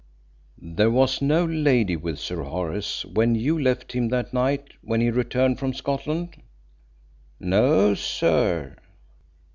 [0.59, 5.11] "There was no lady with Sir Horace when you left him that night when he
[5.11, 6.41] returned from Scotland?"
[7.39, 8.77] "No, sir."